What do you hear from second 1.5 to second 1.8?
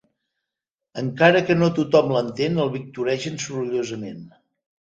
que no